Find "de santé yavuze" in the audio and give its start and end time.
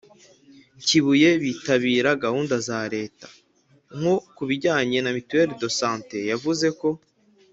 5.61-6.67